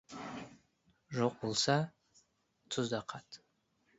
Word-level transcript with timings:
Жоқ 1.17 1.35
болса, 1.43 1.77
тұз 2.77 2.91
да 2.95 3.05
қат. 3.13 3.43